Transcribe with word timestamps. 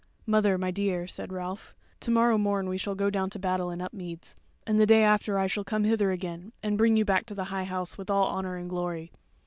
"Mother, 0.25 0.57
my 0.57 0.71
dear," 0.71 1.05
said 1.05 1.31
Ralph, 1.31 1.75
"to 1.99 2.09
morrow 2.09 2.35
morn 2.39 2.67
we 2.67 2.79
shall 2.79 2.95
go 2.95 3.11
down 3.11 3.29
to 3.29 3.37
battle 3.37 3.69
in 3.69 3.81
Upmeads, 3.83 4.35
and 4.65 4.79
the 4.79 4.87
day 4.87 5.03
after 5.03 5.37
I 5.37 5.45
shall 5.45 5.63
come 5.63 5.83
hither 5.83 6.09
again, 6.09 6.53
and 6.63 6.75
bring 6.75 6.97
you 6.97 7.05
back 7.05 7.27
to 7.27 7.35
the 7.35 7.43
High 7.53 7.65
House 7.65 7.99
with 7.99 8.09
all 8.09 8.25
honour 8.25 8.55
and 8.55 8.67
glory. 8.67 9.11